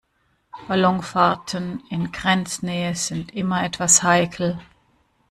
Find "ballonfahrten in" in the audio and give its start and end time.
0.67-2.11